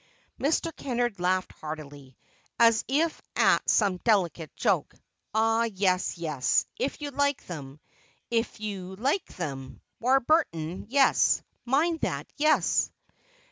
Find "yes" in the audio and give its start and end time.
5.65-6.17, 6.17-6.65, 12.37-12.89